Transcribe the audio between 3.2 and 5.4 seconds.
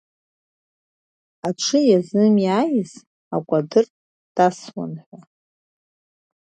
акәадыр дасуан ҳәа.